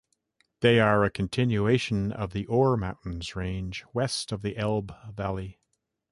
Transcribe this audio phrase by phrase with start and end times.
[0.61, 5.59] They are a continuation of the Ore Mountains range west of the Elbe valley.